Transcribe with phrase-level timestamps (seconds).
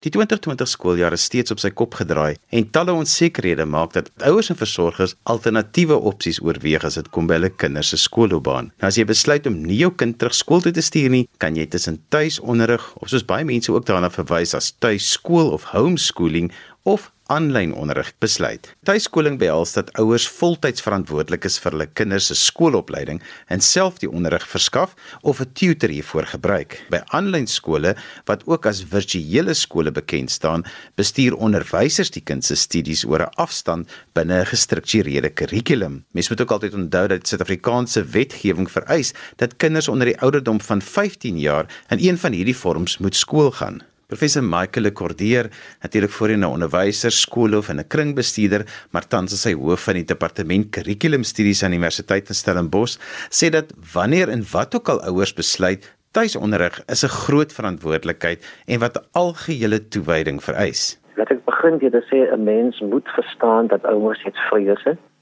[0.00, 4.48] Die 2020 skooljaar is steeds op sy kop gedraai en talle onsekerhede maak dat ouers
[4.48, 8.70] en versorgers alternatiewe opsies oorweeg as dit kom by hulle kinders se skoolloopbaan.
[8.80, 11.58] Nou as jy besluit om nie jou kind terug skool toe te stuur nie, kan
[11.60, 16.48] jy tussen tuisonderrig of soos baie mense ook daarna verwys as tuiskool of homeschooling
[16.88, 18.72] of aanlyn onderrig besluit.
[18.86, 23.20] Tuiskoling behels dat ouers voltyds verantwoordelik is vir hulle kinders se skoolopleiding
[23.54, 26.80] en self die onderrig verskaf of 'n tutor hiervoor gebruik.
[26.90, 27.94] By aanlyn skole
[28.26, 30.64] wat ook as virtuele skole bekend staan,
[30.96, 36.04] bestuur onderwysers die kind se studies oor 'n afstand binne 'n gestruktureerde kurrikulum.
[36.12, 40.82] Mens moet ook altyd onthou dat Suid-Afrikaanse wetgewing vereis dat kinders onder die ouderdom van
[40.82, 43.82] 15 jaar in een van hierdie vorms moet skool gaan.
[44.10, 45.46] Professor Michael Lecordier,
[45.82, 50.04] natuurlik voorheen 'n onderwyser, skoolhoof en 'n kringbestuurder, maar tans is hy hoof van die
[50.04, 52.98] departement kurrikulumstudies aan die Universiteit van Stellenbosch,
[53.30, 58.80] sê dat wanneer en wat ook al ouers besluit, tuisonderrig is 'n groot verantwoordelikheid en
[58.80, 60.98] wat 'n algehele toewyding vereis.
[61.14, 64.36] Laat ek begin deur te sê 'n mens moet verstaan dat ouers het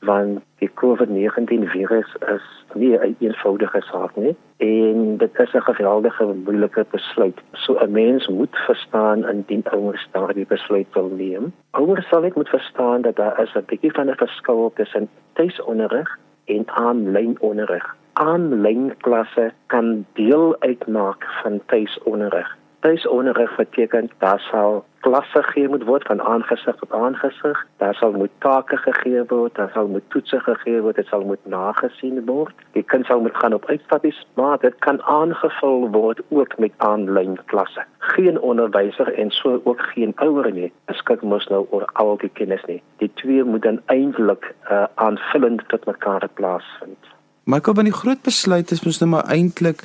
[0.01, 6.25] want die COVID-19 virus is nie 'n eenvoudige saak nie en dit is 'n geweldige
[6.45, 7.39] moeilike besluit.
[7.53, 11.53] So 'n mens moet verstaan indien ouers daardie besluit wil neem.
[11.71, 16.19] Ouers sal net moet verstaan dat daar is 'n bietjie van 'n verskil tussen tuisonderrig
[16.45, 17.97] en aanlyn onderrig.
[18.13, 22.57] Aanlyn klasse kan deel uitmaak van tuisonderrig.
[22.81, 27.67] Tuisonderrig beteken daar sal klasse gegee moet word van aangesig tot aangesig.
[27.77, 31.47] Daar sal moet take gegee word, daar sal moet toetse gegee word, dit sal moet
[31.47, 32.55] nagesien word.
[32.73, 37.39] Die kind sal moet gaan op uitstappies, maar dit kan aangevul word ook met aanlyn
[37.45, 37.85] klasse.
[37.99, 42.65] Geen onderwyser en so ook geen ouer nie beskik mos nou oor al die kennis
[42.71, 42.83] nie.
[43.03, 47.18] Die twee moet dan eintlik uh, aanvullend tot mekaar plaasvind.
[47.49, 49.81] Kom van die groot besluit is mos nou maar eintlik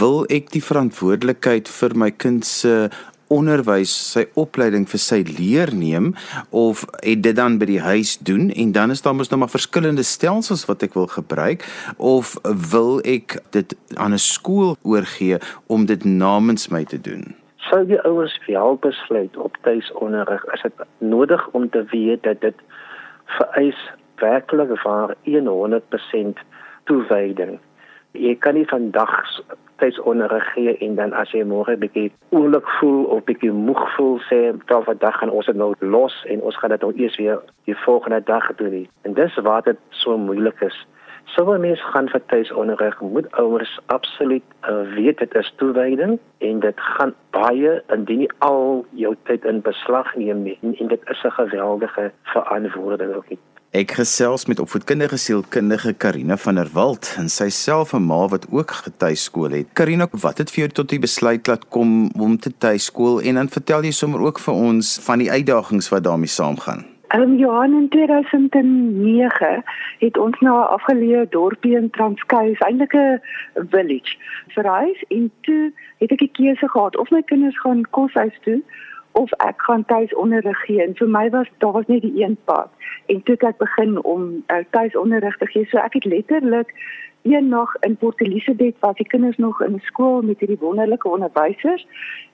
[0.00, 2.90] wil ek die verantwoordelikheid vir my kind se
[3.34, 6.12] onderwys, sy opleiding vir sy leer neem
[6.54, 9.50] of het dit dan by die huis doen en dan is daar mos nou maar
[9.50, 11.66] verskillende stelsels wat ek wil gebruik
[11.98, 12.36] of
[12.70, 17.34] wil ek dit aan 'n skool oorgee om dit namens my te doen?
[17.68, 22.54] Sou die ouers wel besluit op tuisonderrig, is dit nodig om te weet dat dit
[23.26, 23.90] vereis
[24.22, 26.38] werklik waar 100%
[26.88, 27.58] toewyding.
[28.16, 29.12] Jy kan nie vandag
[29.78, 34.40] tydsonderrig gee en dan as jy môre bietjie oulik voel of bietjie moeg voel sê
[34.70, 37.76] dan vandag gaan ons dit nou los en ons gaan dit nou eers weer die
[37.84, 38.86] volgende dag doen.
[39.06, 40.78] En dis waar dit so moeilik is.
[41.28, 46.80] Sommige mense gaan vir tuisonderrig, moet ouers absoluut uh, weet dit is toewyding en dit
[46.96, 51.22] gaan baie indien nie al jou tyd in beslag neem nie en, en dit is
[51.24, 52.10] 'n geweldige.
[53.28, 53.57] Nie.
[53.76, 58.46] Ek gesels met opvoedkundige sielkundige Karina van der Walt en sy self 'n ma wat
[58.50, 59.66] ook getuiskool het.
[59.72, 63.48] Karina, wat het vir jou tot die besluit laat kom om te tuiskool en dan
[63.48, 66.86] vertel jy sommer ook vir ons van die uitdagings wat daarmee saamgaan.
[67.14, 69.62] Um, Johan in 2009
[69.98, 73.20] het ons na 'n afgeleë dorpie in Transkei, eintlik 'n
[73.70, 74.16] village,
[74.48, 78.62] verhuis en toe het ek die keuse gehad of my kinders gaan koshuis toe
[79.18, 80.82] of ek gaan tuis onderrig gee.
[80.82, 82.70] En vir my was daar was net die een pad.
[83.06, 86.74] En toe ek begin om uh, tuis onderrig te gee so ek het letterlik
[87.22, 91.86] een nag in Port Elizabeth was die kinders nog in skool met hierdie wonderlike onderwysers.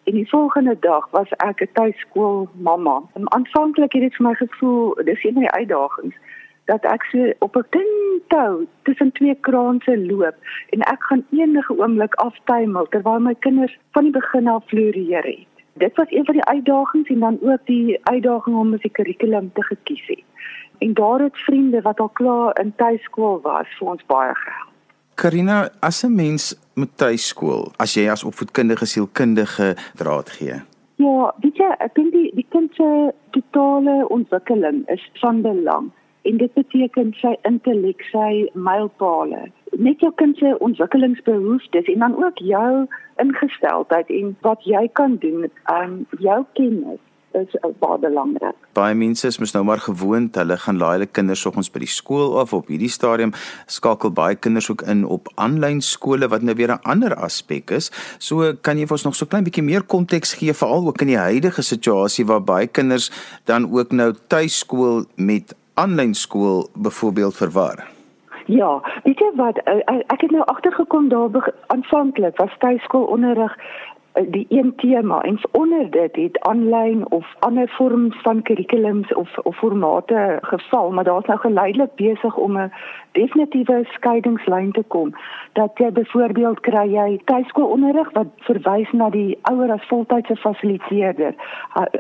[0.05, 4.35] En die volgende dag was ek 'n tuiskool mamma en aanvanklik het dit vir my
[4.35, 6.17] gevoel dis een van die uitdagings
[6.65, 7.93] dat ek so op 'n ding
[8.29, 10.37] tou tussen twee kraanse loop
[10.71, 15.54] en ek gaan enige oomblik aftuimel terwyl my kinders van die begin af floreer het
[15.75, 19.63] dit was een van die uitdagings en dan ook die uitdaging om 'n kurrikulum te
[19.63, 20.25] gekies het.
[20.79, 24.73] En daar het vriende wat al klaar in tuiskool was vir ons baie gehelp.
[25.15, 30.63] Karina, as 'n mens met tuiskool, as jy as opvoedkundige sielkundige raad gee.
[30.95, 35.91] Ja, weet jy, ek dink die die kind se totale ontwikkeling is van belang
[36.25, 39.49] en dit beteken sy intellek, sy mylpale
[39.79, 42.87] net jou kind se ontwikkelingsbehoeftes en dan ook jou
[43.23, 47.03] ingesteldheid en wat jy kan doen aan jou kennis
[47.35, 48.55] is baie belangrik.
[48.79, 51.91] Baie mense is mos nou maar gewoond, hulle gaan laai hulle kinders soggens by die
[51.91, 53.33] skool af op hierdie stadium
[53.67, 57.91] skakel baie kinders ook in op aanlyn skole wat nou weer 'n ander aspek is.
[58.19, 61.09] So kan jy vir ons nog so klein bietjie meer konteks gee veral ook in
[61.09, 63.11] die huidige situasie waar baie kinders
[63.45, 67.85] dan ook nou tuiskool met aanlyn skool byvoorbeeld verwar.
[68.47, 73.57] Ja, weet jy wat, eh, ek het nou agtergekom daar aanvanklik was tuiskoolonderrig
[74.23, 75.21] die een tema.
[75.23, 81.05] En onder dit het aanlyn of ander vorms van kurrikulums of of formate geval maar
[81.05, 82.73] daar's nou geleidelik besig om 'n
[83.13, 85.15] definitiewe skeidingslyn te kom.
[85.53, 91.35] Dat jy byvoorbeeld kry jy tuiskoolonderrig wat verwys na die ouer as voltydse fasiliteerder.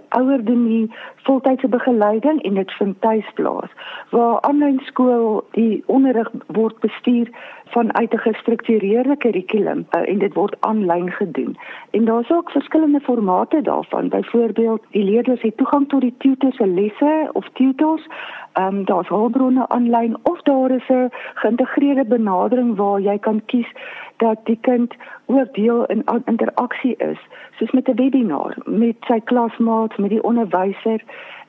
[0.09, 3.71] Ouer doen die voltydse begeleiding en dit vind tuis plaas
[4.11, 7.29] waar aanlyn skool die onderrig word bestuur
[7.65, 11.57] vanuit 'n gestruktureerde kurrikulum uh, en dit word aanlyn gedoen.
[11.91, 14.09] En daar's ook verskillende formate daarvan.
[14.09, 18.07] Byvoorbeeld, die leerders het toegang tot die tutors se lesse of tutors.
[18.53, 23.73] Ehm um, daar's hulpbronne aanlyn of daar is 'n geïntegreerde benadering waar jy kan kies
[24.17, 24.95] dat die kind
[25.27, 27.19] ook deel in interaksie is,
[27.59, 31.03] soos met 'n webinar met sy klasmaats, met die onderwyser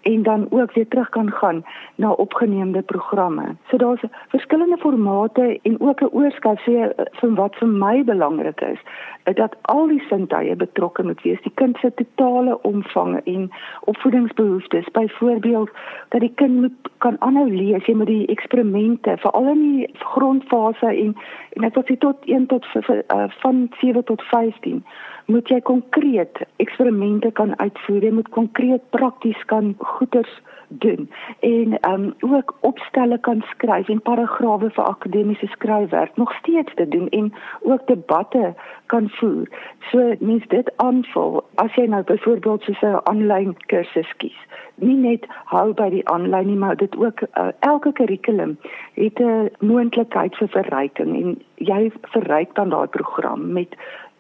[0.05, 1.65] en dan ook weer terug kan gaan
[1.95, 3.55] na opgeneemde programme.
[3.69, 8.79] So daar's verskillende formate en ook 'n oorskat sê van wat vir my belangrik is,
[9.23, 13.49] dat al die sintuie betrokke moet wees, die kind se totale omvang en
[13.79, 14.91] opvoedingsbehoeftes.
[14.91, 15.69] Byvoorbeeld
[16.09, 20.85] dat die kind moet kan aanhou lees, jy moet die eksperimente, veral in die grondfase
[20.85, 21.15] en
[21.49, 24.83] en ek wil sê tot 1 tot uh, van 7 tot 15
[25.25, 31.93] moet jy konkreet eksperimente kan uitvoer, jy moet konkreet prakties kan goeders doen en ehm
[31.93, 37.33] um, ook opstelle kan skryf en paragrawe vir akademiese skryfwerk nog steeds te doen en
[37.61, 38.53] ook debatte
[38.85, 39.47] kan voer.
[39.91, 44.39] So mens dit aanvul as jy nou byvoorbeeld so 'n aanlyn kursus kies.
[44.75, 48.57] Nie net hou by die aanlyn nie, maar dit ook uh, elke kurrikulum
[48.93, 53.75] het 'n moontlikheid vir verryking en jy verryk dan daai program met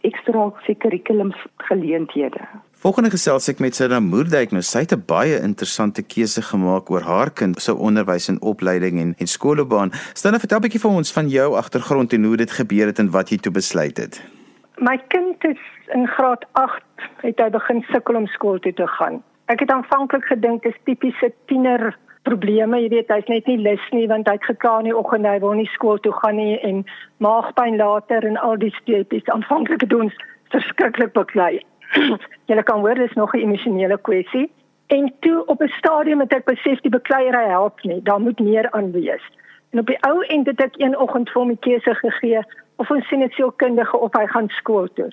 [0.05, 2.47] ekstra kurrikulums geleenthede.
[2.85, 7.01] Volgende gesels ek met Sarah Moerdijk nou sy het 'n baie interessante keuse gemaak oor
[7.01, 9.91] haar kind se onderwys en opleiding en en skoolloopbaan.
[10.13, 12.99] Stel nou vertel 'n bietjie vir ons van jou agtergrond en hoe dit gebeur het
[12.99, 14.21] en wat jy toe besluit het.
[14.77, 15.61] My kind is
[15.93, 16.83] in graad 8
[17.21, 19.23] het hy begin sukkel om skool toe te gaan.
[19.45, 23.83] Ek het aanvanklik gedink dit is tipiese tiener probleme, jy weet, hy's net nie lus
[23.93, 26.57] nie want hy het gekla in die oggend hy wil nie skool toe gaan nie
[26.69, 26.83] en
[27.23, 29.25] maagpyn later en al die steepies.
[29.33, 30.13] Aanvanklik het ons
[30.53, 31.61] verskriklik beklei.
[32.49, 34.49] jy kan hoor dis nog 'n emosionele kwessie.
[34.87, 38.71] En toe op 'n stadium het ek besef die bekleierery help nie, daar moet meer
[38.71, 39.23] aan wees.
[39.71, 42.41] En op die ou end het ek een oggend vir hom 'n keuse gegee
[42.75, 45.11] of ons sien 'n sielkundige of hy gaan skool toe.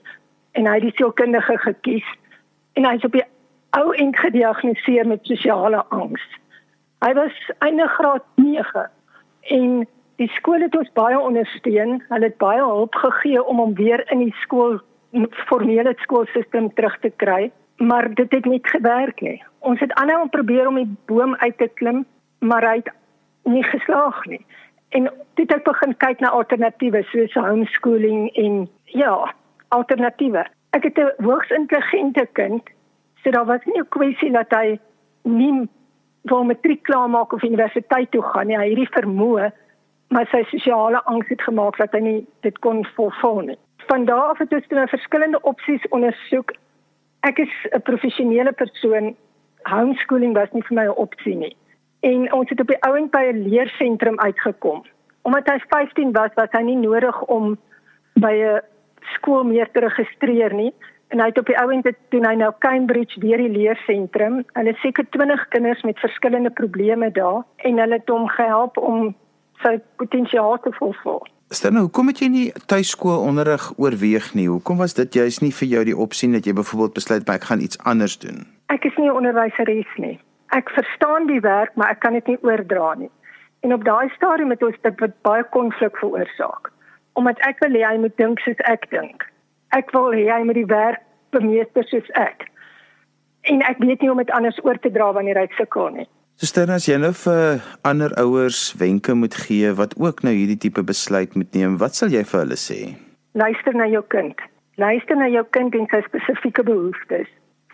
[0.53, 2.09] En hy het die sielkundige gekies
[2.73, 3.25] en hy is op die
[3.71, 6.23] ou end gediagnoseer met sosiale angs.
[7.03, 8.91] Hy was einde graad 9
[9.41, 9.87] en
[10.23, 11.97] die skool het ons baie ondersteun.
[12.13, 14.79] Hulle het baie hulp gegee om hom weer in die skool
[15.49, 17.51] formele skoolstelsel terug te kry,
[17.83, 19.43] maar dit het nie gewerk nie.
[19.67, 22.05] Ons het aanhou om probeer om die boom uit te klim,
[22.39, 22.95] maar hy het
[23.51, 24.41] nie geslaag nie.
[24.95, 29.35] En dit het begin kyk na alternatiewe soos homeschooling en ja,
[29.75, 30.47] alternatiewe.
[30.71, 32.63] Ek het 'n hoogs intelligente kind,
[33.23, 34.79] so daar was nie 'n kwessie dat hy
[35.23, 35.69] nie
[36.31, 38.57] wou matriek klaar maak of universiteit toe gaan nie.
[38.57, 39.51] Hy het hierdie vermoë,
[40.09, 44.29] maar sy sosiale angs het gemaak dat hy nie dit kon volvul nie van daar
[44.33, 46.55] af het ons dan verskillende opsies ondersoek.
[47.21, 49.17] Ek is 'n professionele persoon.
[49.63, 51.57] Homeschooling was nie vir my 'n opsie nie.
[52.01, 54.85] En ons het op die ouend by 'n leersentrum uitgekom.
[55.23, 57.59] Omdat hy 15 was, was hy nie nodig om
[58.13, 58.61] by 'n
[59.15, 60.73] skool meer te registreer nie.
[61.13, 64.39] En hy het op die ouend toe hy nou Cambridge weer die leersentrum.
[64.57, 69.11] Hulle seker 20 kinders met verskillende probleme daar en hulle het hom gehelp om
[69.61, 71.21] sy potensiaal te volvul.
[71.53, 74.47] Stel nou, hoekom het jy nie tuiskoolonderrig oorweeg nie?
[74.49, 77.61] Hoekom was dit juist nie vir jou die opsie dat jy byvoorbeeld besluit ek gaan
[77.61, 78.47] iets anders doen?
[78.73, 80.19] Ek is nie 'n onderwyseres nie.
[80.57, 83.11] Ek verstaan die werk, maar ek kan dit nie oordra nie.
[83.61, 86.73] En op daai stadium het ons dit baie konflik veroorsaak.
[87.13, 89.32] Omdat ek wil hê hy moet dink soos ek dink.
[89.73, 91.01] Ek wil hê hy moet die werk
[91.33, 92.49] bemeester soos ek.
[93.49, 96.09] En ek weet nie om dit anders oor te dra wanneer hy sukkel nie.
[96.41, 100.83] Suster, as jy nou vir ander ouers wenke moet gee wat ook nou hierdie tipe
[100.87, 102.81] besluit moet neem, wat sal jy vir hulle sê?
[103.39, 104.41] Luister na jou kind.
[104.81, 107.29] Luister na jou kind en sy spesifieke behoeftes.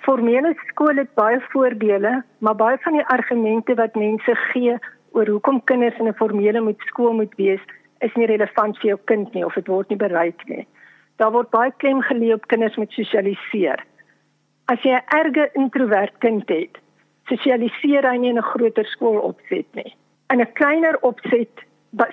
[0.07, 4.79] Formele skool het baie voordele, maar baie van die argumente wat mense gee
[5.17, 7.63] oor hoekom kinders in 'n formele moet skool moet wees,
[8.01, 10.67] is nie relevant vir jou kind nie of dit word nie bereik nie.
[11.19, 13.83] Daar word baie klem gelê op kinders met sosialiseer.
[14.71, 16.79] As jy 'n erge introwert kind het,
[17.27, 19.97] sosialiseer hy nie in 'n groter skool opset nie.
[20.31, 21.65] In 'n kleiner opset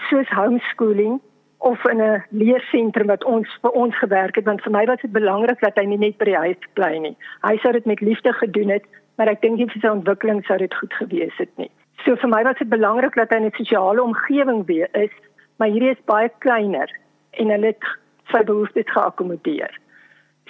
[0.09, 1.21] soos homeschooling
[1.59, 5.11] of in 'n leersentrum wat ons vir ons gewerk het want vir my was dit
[5.11, 7.17] belangrik dat hy nie net by die huis bly nie.
[7.41, 8.85] Hy sou dit met liefde gedoen het,
[9.17, 11.71] maar ek dink nie vir sy ontwikkeling sou dit goed gewees het nie.
[12.05, 15.13] So vir my was dit belangrik dat hy in 'n sosiale omgewing wees is,
[15.57, 16.89] maar hierdie is baie kleiner
[17.31, 17.83] en hulle het
[18.31, 19.73] sy behoeftes geakkommodeer.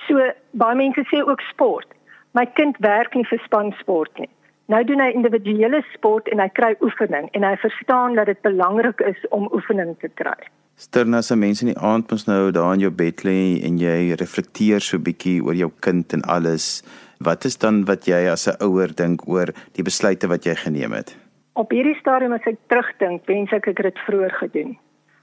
[0.08, 0.20] So
[0.52, 1.88] baie mense sê ook sport.
[2.34, 4.30] My kind werk nie vir spansport nie.
[4.68, 9.02] Nou doen hy individuele sport en hy kry oefening en hy verstaan dat dit belangrik
[9.06, 10.38] is om oefening te kry.
[10.76, 14.16] Sterna se mense in die aand mos nou daar in jou bed lê en jy
[14.20, 16.84] reflekteer so 'n bietjie oor jou kind en alles.
[17.20, 20.92] Wat is dan wat jy as 'n ouer dink oor die besluite wat jy geneem
[20.92, 21.16] het?
[21.54, 24.78] Op hierdie stadium as ek terugdink, wens ek ek het dit vroeër gedoen.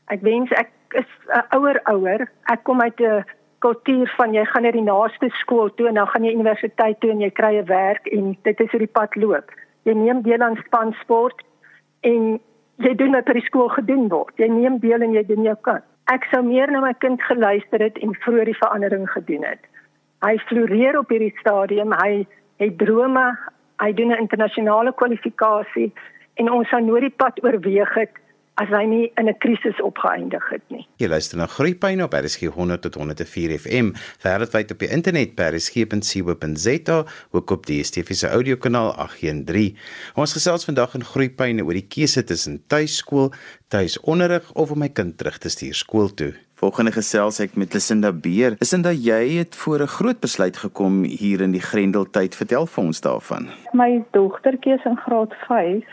[0.07, 2.31] Ek wens ek is 'n ouer ouer.
[2.45, 3.25] Ek kom uit 'n
[3.59, 7.11] kultuur van jy gaan na die naaste skool toe en dan gaan jy universiteit toe
[7.11, 9.51] en jy kry 'n werk en dit is hoe die pad loop.
[9.83, 11.43] Jy neem deel aan spansport
[12.01, 12.41] en
[12.77, 14.35] jy doen wat by die skool gedoen word.
[14.37, 15.85] Jy neem deel en jy doen jou kant.
[16.11, 19.63] Ek sou meer na my kind geluister het en vroeër die verandering gedoen het.
[20.23, 21.93] Hy floreer op hierdie stadium.
[21.93, 22.27] Hy
[22.59, 23.39] het drome.
[23.83, 25.93] Hy doen 'n internasionale kwalifikasie
[26.35, 28.22] en ons sou nooit die pad oorweeg het
[28.61, 30.87] as hy nie in 'n krisis opgeëindig het nie.
[30.97, 33.93] Jy luister na Groepyne op RSG 100 tot 104 FM,
[34.23, 39.77] wêreldwyd op die internet by rsg.co.za, ook op die DSTV se audiokanaal 813.
[40.15, 43.33] Ons gesels vandag in Groepyne oor die keuse tussen tuiskool,
[43.69, 46.35] tuisonderrig of om my kind terug te stuur skool toe.
[46.63, 48.55] Volgende gesels ek met Lucinda Beer.
[48.61, 52.35] Lucinda, jy het voor 'n groot besluit gekom hier in die Grendeltyd.
[52.35, 53.51] Vertel vir ons daarvan.
[53.73, 55.85] My dogtertjie is in graad 5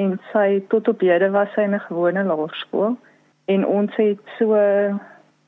[0.00, 2.96] en sy tot op hede was sy in 'n gewone laerskool
[3.54, 4.56] en ons het so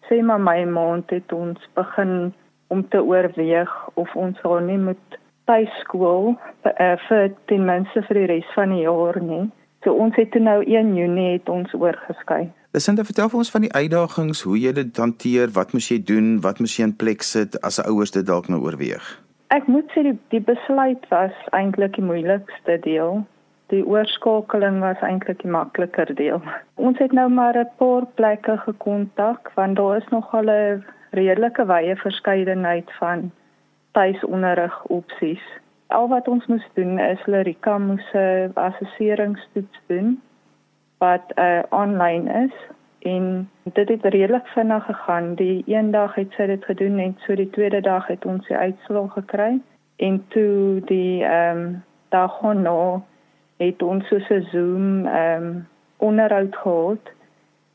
[0.09, 2.33] sê maar my maand het ons begin
[2.69, 8.29] om te oorweeg of ons haar nie moet tuiskool uh, vir ten minste vir die
[8.31, 9.45] res van die jaar nie.
[9.85, 12.47] So ons het nou 1 Junie het ons oorgeskei.
[12.73, 16.39] Lucinda, vertel vir ons van die uitdagings, hoe jy dit hanteer, wat moes jy doen,
[16.41, 19.05] wat moes jy in plek sit as 'n ouers dit dalk nou oorweeg?
[19.53, 23.27] Ek moet sê die, die besluit was eintlik die moeilikste deel
[23.73, 26.43] die oorskakeling was eintlik die makliker deel.
[26.77, 31.65] Ons het nou maar 'n paar plekke gekontak want daar is nog al 'n redelike
[31.67, 33.31] wye verskeidenheid van
[33.93, 35.45] tuisonderrig opsies.
[35.87, 40.23] Al wat ons moes doen is Lerika moes 'n assesseringstoets doen
[40.99, 42.55] wat uh, online is
[42.99, 45.35] en dit het redelik vinnig gegaan.
[45.35, 48.57] Die een dag het sy dit gedoen en so die tweede dag het ons die
[48.57, 49.61] uitslae gekry
[49.97, 53.03] en toe die ehm um, daarna
[53.67, 57.13] het ons so 'n Zoom ehm um, onderhoud gehad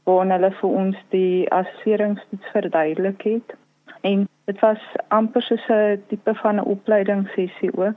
[0.03, 3.55] waar hulle vir ons die assesseringstoets verduidelik het.
[4.01, 7.95] En dit was amper so 'n tipe van 'n opleidingssessie ook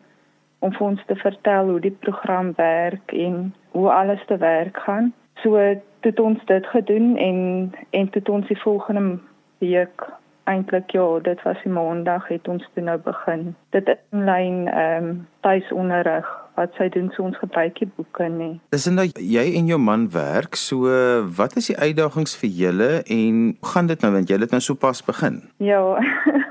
[0.58, 5.12] om vir ons te vertel hoe die program werk en hoe alles te werk gaan.
[5.34, 5.56] So
[6.00, 9.18] het ons dit gedoen en en het ons die volgende
[9.58, 10.08] week
[10.44, 13.54] eintlik ja, dit was die maandag het ons toe nou begin.
[13.70, 16.28] Dit inlyn ehm um, tuisonderrig
[16.60, 18.52] wat sy doen so ons gebruik die boeke nie.
[18.74, 20.92] Dis nou jy en jou man werk, so
[21.38, 24.62] wat is die uitdagings vir julle en hoe gaan dit nou want julle het nou
[24.64, 25.40] sopas begin?
[25.64, 25.80] Ja.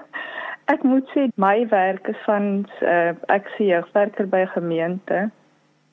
[0.73, 2.49] ek moet sê my werk is van
[2.85, 5.29] uh, ek sien ek werk by gemeente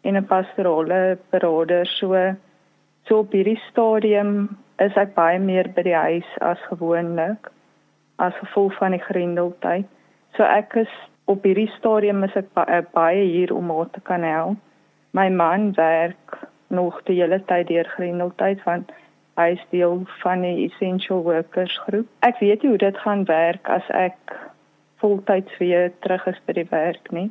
[0.07, 2.13] en 'n pastorale beraader so
[3.09, 7.51] so op hierdie stadium is ek baie meer by die huis as gewoonlik
[8.19, 9.89] as gevolg van die grendeltyd.
[10.37, 10.93] So ek is
[11.26, 14.59] op hierdie stadium is ek baie, baie hier om haar te kan help.
[15.11, 18.85] My man werk nog die hele tyd deur Grendeltyd van
[19.37, 22.06] hy is deel van die essential workers groep.
[22.25, 24.37] Ek weet nie hoe dit gaan werk as ek
[25.02, 27.28] voltyds weer terug is by die werk nie.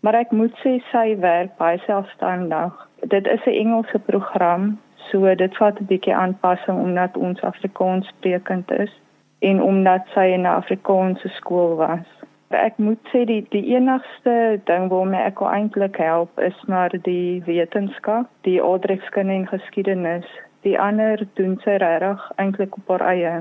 [0.00, 2.76] Maar ek moet sê sy werk baie selfstandig.
[3.02, 4.78] Dit is 'n Engelse program,
[5.10, 8.92] so dit vat 'n bietjie aanpassing omdat ons Afrikaans sprekend is
[9.40, 12.19] en omdat sy in 'n Afrikaanse skool was.
[12.50, 14.32] Ek moet sê die die enigste
[14.66, 20.26] ding waarmee ek eintlik help is maar die wetenskap, die oudrekskunde en geskiedenis.
[20.66, 23.34] Die ander doen sy regtig eintlik op haar eie.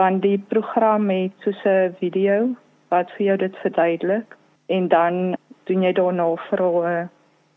[0.00, 2.56] Want die program het so 'n video
[2.88, 4.36] wat vir jou dit verduidelik
[4.68, 7.08] en dan doen jy daarna vrae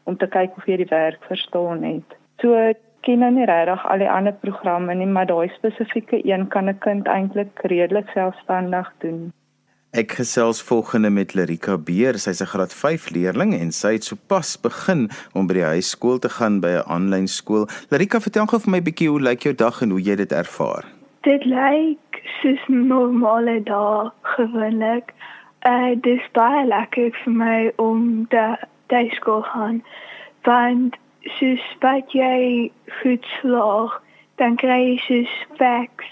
[0.04, 2.20] om te kyk of jy die werk verstaan het.
[2.42, 6.70] So ken nou nie regtig al die ander programme nie, maar daai spesifieke een kan
[6.70, 9.32] 'n kind eintlik redelik selfstandig doen.
[9.96, 12.18] Ek gesels volgende met Lerika Beer.
[12.20, 16.30] Sy's 'n graad 5 leerling en sy het sopas begin om by die huiskool te
[16.30, 17.68] gaan by 'n aanlyn skool.
[17.90, 20.32] Lerika, vertel gou vir my 'n bietjie hoe lyk jou dag en hoe jy dit
[20.32, 20.84] ervaar?
[21.22, 25.14] Dit lyk soos normale dae gewoonlik.
[25.66, 29.84] Uh dis baie lekker vir my om te tuiskool gaan.
[30.44, 30.96] Want
[31.40, 32.72] soos wat jy
[33.02, 34.02] goed slaag,
[34.36, 36.06] dan kry jy soos facts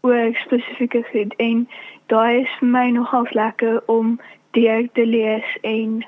[0.00, 1.68] oor spesifieke goed en
[2.10, 4.18] daai is vir my nogal lekker om
[4.56, 6.02] deur te lees en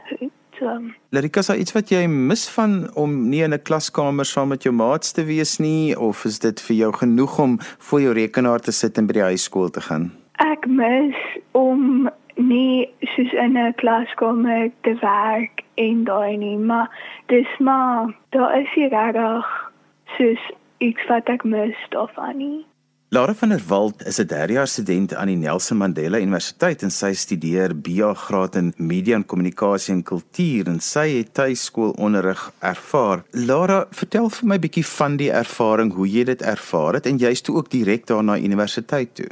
[0.63, 4.49] um, Larika, is daar iets wat jy mis van om nie in 'n klaskamer saam
[4.49, 8.13] met jou maats te wees nie of is dit vir jou genoeg om voor jou
[8.15, 10.13] rekenaar te sit en by die huiskool te gaan?
[10.39, 11.17] Ek mis
[11.53, 16.91] om nie soos in 'n klaskamer te werk en daai nie, maar
[17.27, 19.73] dis maar daar is hier regtig
[20.17, 20.43] soos
[20.79, 22.67] iets wat ek mis daarvan nie.
[23.15, 27.13] Laura van der Walt is 'n derdejaars student aan die Nelson Mandela Universiteit en sy
[27.13, 33.23] studeer BA graad in Media en Kommunikasie en Kultuur en sy het tuiskoolonderrig ervaar.
[33.31, 37.43] Laura, vertel vir my bietjie van die ervaring, hoe jy dit ervaar het en jy's
[37.43, 39.29] toe ook direk daar na universiteit toe.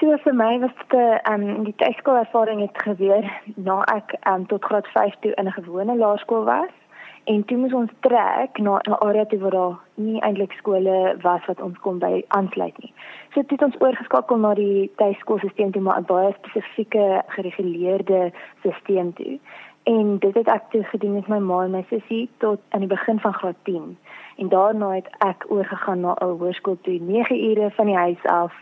[0.00, 3.24] So vir my was dit 'n um, die tuiskoolervaring het gebeur
[3.56, 6.79] na ek um, tot graad 5 toe in 'n gewone laerskool was
[7.24, 11.46] en toe moes ons trek na 'n area toe waar daar nie eintlik skole was
[11.46, 12.92] wat ons kon by aansluit nie.
[13.32, 19.12] So dit het ons oorgeskakel na die tuiskoolstelsel toe maar 'n baie spesifieke gereguleerde stelsel
[19.12, 19.38] toe.
[19.82, 22.88] En dit het ek toe gedoen met my ma en my sussie tot aan die
[22.88, 23.96] begin van graad 10.
[24.40, 28.52] En daarna het ek oorgegaan na 'n hoërskool toe 9 ure van die huis af.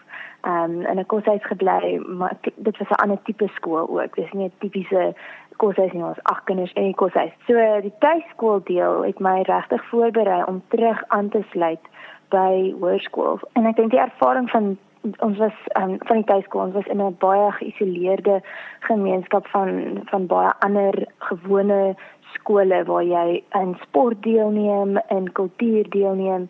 [0.42, 4.14] Um ek het koshuis gebly, maar dit was 'n ander tipe skool ook.
[4.14, 5.14] Dis nie 'n tipiese
[5.56, 7.32] koshuis nie, ons ag kinders en koshuis.
[7.46, 11.84] So die tuiskool deel het my regtig voorberei om terug aan te sluit
[12.28, 13.38] by hoërskool.
[13.52, 14.78] En ek dink die ervaring van
[15.18, 18.42] ons was um, van die tuiskool, ons was in 'n baie geïsoleerde
[18.80, 21.96] gemeenskap van van baie ander gewone
[22.34, 26.48] skole waar jy in sport deelneem en kultuur deelneem.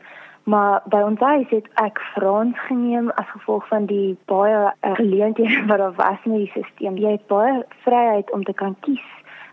[0.49, 5.79] Maar by ons huis het ek Frans geneem as gevolg van die baie geleenthede wat
[5.79, 6.97] daar was in die stelsel.
[6.97, 9.05] Jy het baie vryheid om te kan kies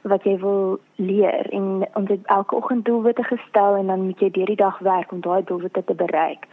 [0.05, 4.29] wat jy wil leer en ons het elke oggend doelwitte gestel en dan moet jy
[4.31, 6.45] deur die dag werk om daai doelwitte te bereik.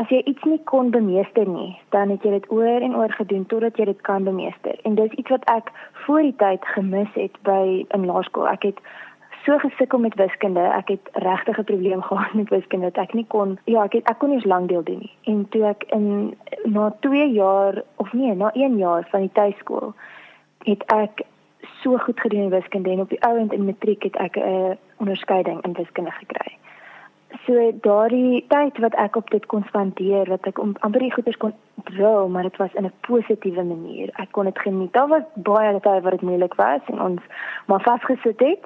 [0.00, 3.46] As jy iets nie kon bemeester nie, dan het jy dit oor en oor gedoen
[3.46, 4.78] totdat jy dit kan bemeester.
[4.82, 5.70] En dis iets wat ek
[6.06, 8.48] voor die tyd gemis het by in laerskool.
[8.50, 8.80] Ek het
[9.44, 10.60] so gesukkel met wiskunde.
[10.60, 14.08] Ek het regtig 'n probleem gehad met wiskunde dat ek nie kon ja, ek het,
[14.10, 15.12] ek kon nie lank deel doen nie.
[15.22, 19.94] En toe ek in na 2 jaar of nee, na 1 jaar van die tuiskool
[20.64, 21.22] het ek
[21.82, 24.78] so goed gedoen in wiskunde en op die ou end in matriek het ek 'n
[24.96, 26.56] onderskeiding in wiskunde gekry.
[27.46, 31.52] So daardie tyd wat ek op dit kon spandeer, wat ek amper die goeders kon
[31.90, 34.10] drou, maar dit was in 'n positiewe manier.
[34.16, 34.92] Ek kon dit geniet.
[34.92, 37.20] Daar was baie tye wat dit moeilik was en ons
[37.66, 38.64] maar vasgesit het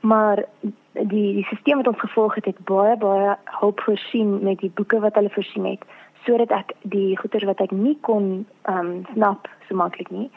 [0.00, 0.44] maar
[0.92, 5.00] die die stelsel wat ons gevolg het het baie baie hulp voorsien met die boeke
[5.00, 5.82] wat hulle voorsien het
[6.24, 10.30] sodat ek die goeder wat ek nie kon ehm um, snap so maklik nie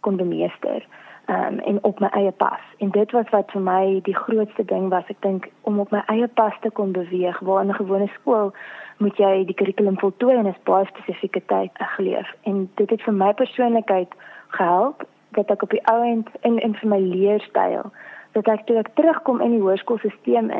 [0.00, 2.62] kon bemeester ehm um, en op my eie pas.
[2.78, 5.04] En dit was wat vir my die grootste ding was.
[5.12, 8.52] Ek dink om op my eie pas te kon beweeg waar in 'n gewone skool
[8.96, 12.34] moet jy die kurrikulum voltooi en is baie spesifieke tyd geleef.
[12.42, 14.14] En dit het vir my persoonlikheid
[14.48, 17.90] gehelp dat ek op die ou end in in vir my leerstyl
[18.32, 20.50] dat ek toe ek terugkom in die hoërskoolstelsel in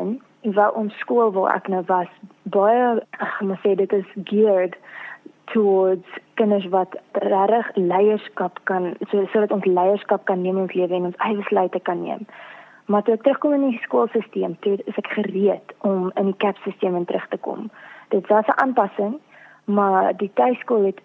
[0.41, 4.77] en waar ons skool waar ek nou was baie ek moet sê dit is geared
[5.53, 10.95] towards kinders wat regtig leierskap kan so sodat ons leierskap kan neem in ons lewe
[10.95, 12.27] en ons eie besluite kan neem.
[12.87, 16.95] Maar toe ek terugkom in die skoolstelsel, toe is ek gereed om in die CAP-stelsel
[16.95, 17.71] in terug te kom.
[18.15, 19.19] Dit was 'n aanpassing,
[19.65, 21.01] maar die tuiskool het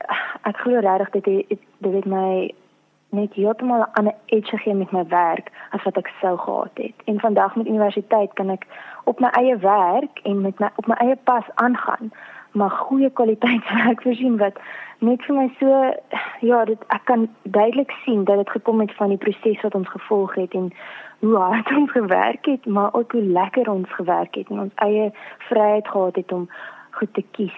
[0.50, 2.52] ek glo regtig dit het dit het my
[3.10, 6.96] net heeltemal 'n ander edge gegee met my werk as wat ek sou gehad het.
[7.06, 8.66] En vandag met universiteit kan ek
[9.04, 12.12] op my eie werk en met my op my eie pas aangaan,
[12.52, 14.60] maar goeie kwaliteitswerk voorsien wat
[15.00, 15.68] net vir my so
[16.46, 19.90] ja, dit ek kan duidelik sien dat dit gekom het van die proses wat ons
[19.90, 20.70] gevolg het en
[21.22, 25.12] hoe hard ons gewerk het, maar ook hoe lekker ons gewerk het en ons eie
[25.50, 26.50] vryheid gehad het om
[26.92, 27.58] goed te kies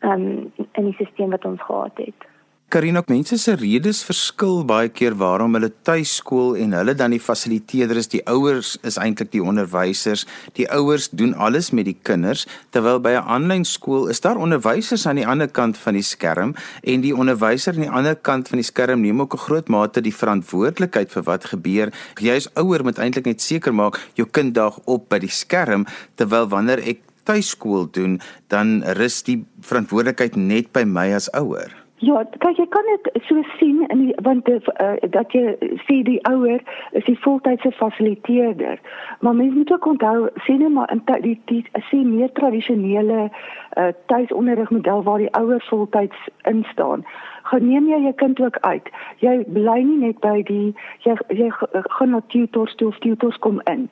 [0.00, 2.28] um, in die stelsel wat ons gehad het.
[2.68, 8.10] Karina, mense se redes verskil baie keer waarom hulle tuiskool en hulle dan die fasiliteerders
[8.12, 10.26] die ouers is eintlik die onderwysers.
[10.58, 12.44] Die ouers doen alles met die kinders,
[12.76, 16.54] terwyl by 'n aanlyn skool is daar onderwysers aan die ander kant van die skerm
[16.84, 20.02] en die onderwyser aan die ander kant van die skerm neem ook 'n groot mate
[20.02, 21.88] die verantwoordelikheid vir wat gebeur.
[22.20, 25.86] Jy as ouer moet eintlik net seker maak jou kind daag op by die skerm
[26.16, 31.87] terwyl wanneer ek tuiskool doen, dan rus die verantwoordelikheid net by my as ouer.
[31.98, 36.20] Ja, kyk jy kan dit so sien in die, want uh, dat jy sê die
[36.30, 36.62] ouer
[36.94, 38.78] is die voltydse fasiliteerder.
[39.20, 43.88] Maar mens moet ook onthou sien net maar in die die sê meer tradisionele uh,
[44.12, 47.02] tuisonderrigmodel waar die ouer voltyds instaan.
[47.50, 48.94] Geneem jy jou kind ook uit.
[49.24, 50.70] Jy bly nie net by die
[51.02, 51.50] jy jy
[51.98, 53.88] gaan na tutors toe of tutors kom in.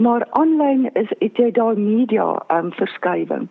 [0.00, 3.50] Maar aanlyn is dit jy daar media um, verskywing.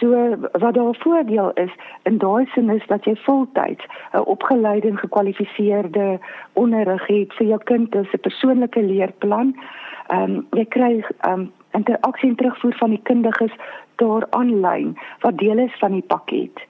[0.00, 4.98] So wat daar voordeel is in daai sin is dat jy voltyds 'n opgeleide en
[4.98, 6.18] gekwalifiseerde
[6.52, 9.56] onderrig het vir jou kind as 'n persoonlike leerplan.
[10.06, 13.52] Ehm um, jy kry ehm um, interaksie en terugvoer van die kundiges
[13.96, 16.66] daar aanlyn wat deel is van die pakket.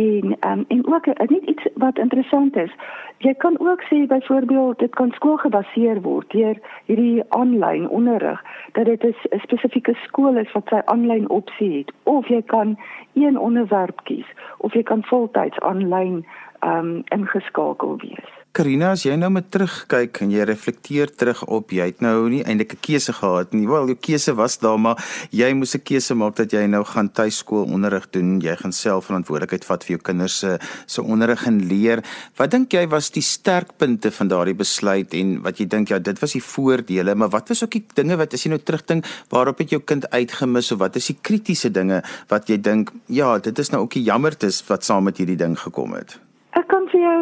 [0.00, 2.72] En um, en ook net iets wat interessant is.
[3.16, 8.40] Jy kan ook sê byvoorbeeld dit kan skoolgebaseer word deur hierdie aanlyn onderrig
[8.72, 12.78] dat dit 'n spesifieke skool is wat sy aanlyn opsie het of jy kan
[13.12, 16.26] een onderwerp kies of jy kan voltyds aanlyn
[16.64, 18.39] um ingeskakel wees.
[18.50, 22.40] Karina, as jy nou met terugkyk en jy reflekteer terug op jy het nou nie
[22.42, 23.68] eintlik 'n keuse gehad nie.
[23.68, 24.98] Wel, jou keuse was daar, maar
[25.30, 28.40] jy moes 'n keuse maak dat jy nou gaan tuiskool onderrig doen.
[28.40, 32.02] Jy gaan self verantwoordelikheid vat vir jou kinders se se onderrig en leer.
[32.36, 36.18] Wat dink jy was die sterkpunte van daardie besluit en wat jy dink ja, dit
[36.18, 39.58] was die voordele, maar wat was ook die dinge wat as jy nou terugdink, waarop
[39.58, 43.58] het jou kind uitgemis of wat is die kritiese dinge wat jy dink, ja, dit
[43.58, 46.18] is nou ook die jammertes wat saam met hierdie ding gekom het?
[46.58, 47.18] Ek kan vir jou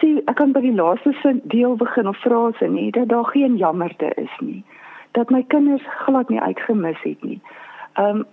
[0.00, 3.56] sê ek kan by die laaste sin deel begin of frase nie dat daar geen
[3.56, 4.64] jammerte is nie.
[5.12, 7.40] Dat my kinders glad nie uitgemis het nie.
[8.00, 8.24] Um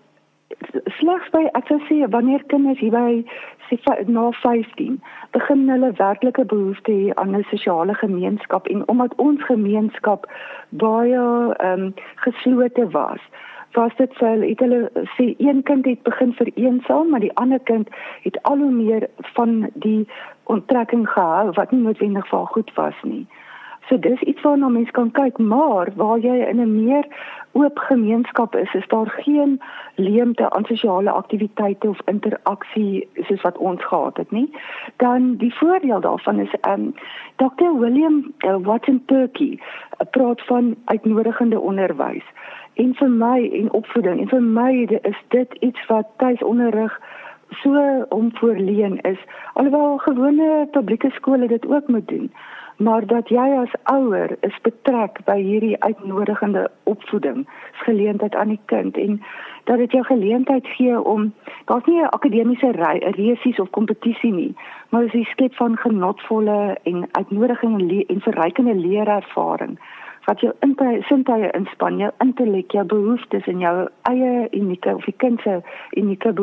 [0.97, 3.21] slegs by ek sou sê wanneer kinders hier by
[3.69, 4.97] sê na 15
[5.37, 10.25] begin hulle werklike behoefte hê aan 'n sosiale gemeenskap en omdat ons gemeenskap
[10.69, 11.21] baie
[11.69, 11.93] um
[12.25, 13.21] geslote was
[13.73, 17.59] was dit vir hulle het hulle sê een kind het begin vereensaam maar die ander
[17.59, 17.89] kind
[18.23, 19.07] het al hoe meer
[19.37, 20.07] van die
[20.49, 23.25] onttrekking gehou wat nie noodwendig vir goed was nie.
[23.89, 27.05] So dis iets waarna mens kan kyk, maar waar jy in 'n meer
[27.51, 29.61] oop gemeenskap is, is daar geen
[29.95, 34.49] leemte aan sosiale aktiwiteite of interaksie soos wat ons gehad het nie.
[34.95, 36.89] Dan die voordeel daarvan is um ehm,
[37.35, 37.79] Dr.
[37.79, 42.25] William uh, Watson Turkey uh, praat van uitnodigende onderwys
[42.73, 47.01] en vir my en opvoeding en vir my is dit iets wat tuisonderrig
[47.49, 49.17] so omvoorleen is
[49.53, 52.31] alhoewel gewone publieke skole dit ook moet doen
[52.77, 58.97] maar dat jy as ouer is betrek by hierdie uitnodigende opvoeding geleentheid aan die kind
[58.97, 59.21] en
[59.63, 61.33] dat dit jou geleentheid gee om
[61.65, 62.71] daar's nie 'n akademiese
[63.17, 64.55] resies of kompetisie nie
[64.89, 69.79] maar dis die skep van genotvolle en uitnodigende en verrykende leerervaring
[70.29, 70.51] wat jou
[71.09, 73.73] sintuie inspann, jou intellek, jou behoeftes en jou
[74.09, 75.55] eie unieke of die kind se
[75.97, 76.33] unieke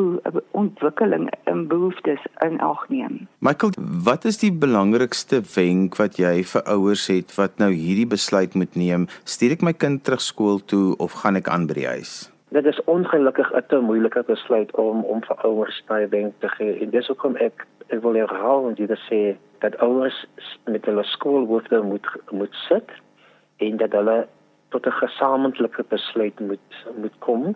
[0.57, 3.21] ontwikkeling en behoeftes in ag neem.
[3.39, 3.71] Michael,
[4.03, 8.75] wat is die belangrikste wenk wat jy vir ouers het wat nou hierdie besluit moet
[8.75, 9.07] neem?
[9.23, 12.27] Stuur ek my kind terug skool toe of gaan ek aan by die huis?
[12.55, 16.79] Dit is ongelukkig 'n te moeilike besluit om om vir ouers daai wenk te gee.
[16.83, 20.25] En dis hoekom ek ek wil herhaal en dit sê dat ouers
[20.65, 22.91] met hulle skoolhoofde moet moet sit
[23.57, 24.27] en dat hulle
[24.69, 27.55] tot 'n gesamentlike besluit moet moet kom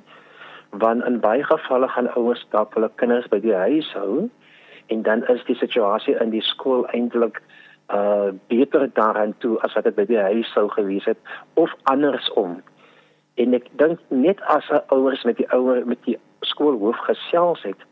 [0.69, 4.29] want in baie gevalle gaan ouers dalk hulle kinders by die huis hou
[4.87, 7.41] en dan is die situasie in die skool eintlik
[7.93, 11.17] uh beter daaraan toe as wat dit by die huis sou gewees het
[11.53, 12.61] of andersom.
[13.35, 17.83] En ek dink net as ouers met die ouer met die skoolhoof gesels het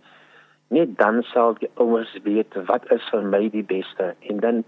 [0.69, 4.63] net dan sal die ouers weet wat is vir my die beste en dan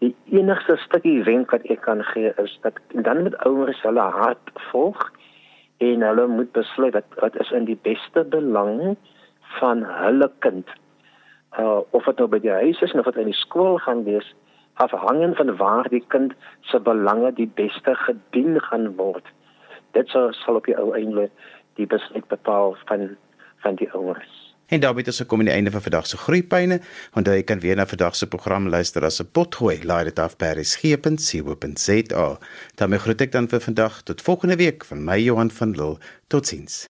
[0.00, 4.52] die enigste stukkie wenk wat ek kan gee is dat dan met ouers hulle hart
[4.70, 5.00] volg
[5.84, 8.96] en hulle moet besluit wat wat is in die beste belang
[9.58, 10.68] van hulle kind.
[11.58, 14.28] Uh of dit nou by die huis is of dit in die skool gaan wees,
[14.84, 16.36] afhangend van waar die kind
[16.72, 19.26] se belange die beste gedien gaan word.
[19.92, 21.28] Dit sal sal op die ou einde
[21.76, 23.16] die besluit bepaal van
[23.64, 24.49] van die ouers.
[24.70, 26.80] En daarmee is ons gekom aan die einde van vandag se groeipyne.
[27.18, 29.82] Onthou jy kan weer na vandag se program luister as 'n potgooi.
[29.82, 32.38] Laai dit af by resgep.co.za.
[32.74, 35.98] daarmee groet ek dan vir vandag tot volgende week van my Johan van Lille.
[36.28, 36.86] Totsiens.